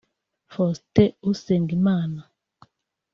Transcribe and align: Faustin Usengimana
Faustin 0.53 1.13
Usengimana 1.29 2.21